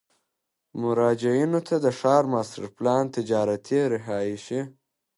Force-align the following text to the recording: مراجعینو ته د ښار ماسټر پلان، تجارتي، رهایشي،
مراجعینو 0.81 1.59
ته 1.67 1.75
د 1.85 1.87
ښار 1.99 2.23
ماسټر 2.33 2.63
پلان، 2.77 3.03
تجارتي، 3.15 3.81
رهایشي، 3.93 4.61